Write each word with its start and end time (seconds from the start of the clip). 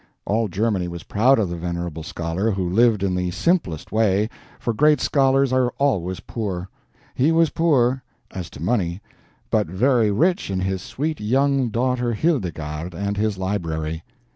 All 0.25 0.47
Germany 0.47 0.87
was 0.87 1.03
proud 1.03 1.37
of 1.37 1.47
the 1.47 1.55
venerable 1.55 2.01
scholar, 2.01 2.49
who 2.49 2.67
lived 2.67 3.03
in 3.03 3.13
the 3.13 3.29
simplest 3.29 3.91
way, 3.91 4.31
for 4.59 4.73
great 4.73 4.99
scholars 4.99 5.53
are 5.53 5.69
always 5.77 6.21
poor. 6.21 6.67
He 7.13 7.31
was 7.31 7.51
poor, 7.51 8.01
as 8.31 8.49
to 8.49 8.63
money, 8.63 8.99
but 9.51 9.67
very 9.67 10.09
rich 10.09 10.49
in 10.49 10.59
his 10.61 10.81
sweet 10.81 11.19
young 11.21 11.69
daughter 11.69 12.13
Hildegarde 12.13 12.95
and 12.95 13.15
his 13.15 13.37
library. 13.37 14.01